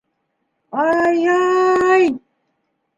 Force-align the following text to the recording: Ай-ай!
Ай-ай! 0.85 2.03